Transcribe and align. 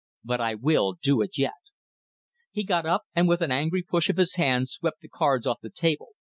"But 0.23 0.41
I 0.41 0.55
will 0.55 0.93
do 0.93 1.21
it 1.21 1.37
yet!" 1.37 1.53
He 2.49 2.63
got 2.63 2.87
up, 2.87 3.03
and 3.13 3.27
with 3.27 3.41
an 3.41 3.51
angry 3.51 3.83
push 3.83 4.09
of 4.09 4.17
his 4.17 4.33
hand 4.33 4.67
swept 4.67 5.01
the 5.01 5.07
cards 5.07 5.45
off 5.45 5.59
the 5.61 5.69
table. 5.69 6.13